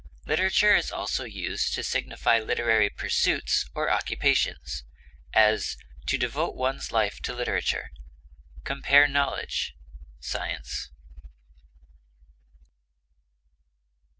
[0.25, 4.83] Literature is also used to signify literary pursuits or occupations;
[5.31, 5.77] as,
[6.07, 7.91] to devote one's life to literature.
[8.63, 9.75] Compare KNOWLEDGE;
[10.19, 10.89] SCIENCE.